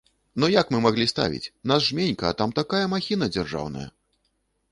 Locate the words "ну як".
0.43-0.69